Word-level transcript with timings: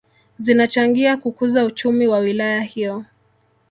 Zinachangia 0.39 1.17
kukuza 1.17 1.65
uchumi 1.65 2.07
wa 2.07 2.19
wilaya 2.19 2.61
hiyo 2.61 3.05